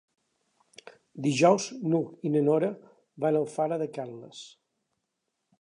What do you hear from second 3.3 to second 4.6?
a Alfara de Carles.